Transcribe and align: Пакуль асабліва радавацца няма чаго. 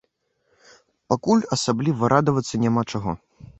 Пакуль 1.13 1.45
асабліва 1.59 2.11
радавацца 2.17 2.55
няма 2.67 2.81
чаго. 2.91 3.11